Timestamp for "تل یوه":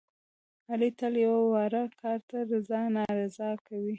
0.99-1.41